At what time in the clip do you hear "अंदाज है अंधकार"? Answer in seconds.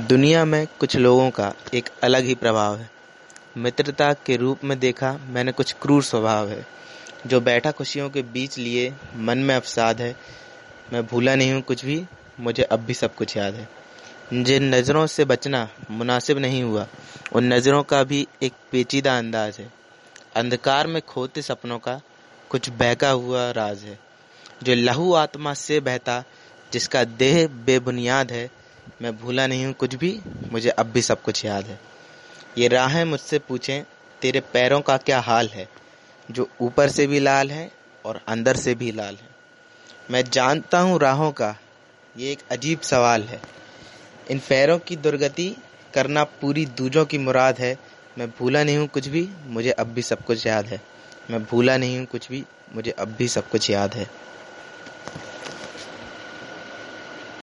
19.18-20.86